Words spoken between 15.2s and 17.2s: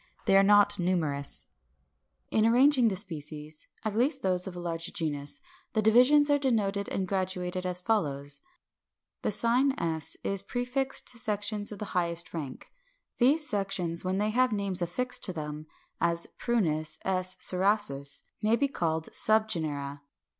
to them (as Prunus§